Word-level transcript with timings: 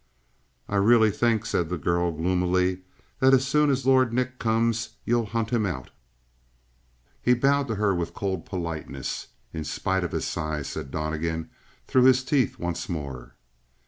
"I 0.67 0.77
really 0.77 1.11
think," 1.11 1.45
said 1.45 1.69
the 1.69 1.77
girl 1.77 2.11
gloomily, 2.11 2.79
"that 3.19 3.35
as 3.35 3.47
soon 3.47 3.69
as 3.69 3.85
Lord 3.85 4.11
Nick 4.11 4.39
comes, 4.39 4.95
you'll 5.05 5.27
hunt 5.27 5.51
him 5.51 5.63
out!" 5.63 5.91
He 7.21 7.35
bowed 7.35 7.67
to 7.67 7.75
her 7.75 7.93
with 7.93 8.15
cold 8.15 8.43
politeness. 8.43 9.27
"In 9.53 9.63
spite 9.63 10.03
of 10.03 10.11
his 10.11 10.25
size," 10.25 10.67
said 10.69 10.89
Donnegan 10.89 11.51
through 11.85 12.05
his 12.05 12.23
teeth 12.23 12.57
once 12.57 12.89
more. 12.89 13.35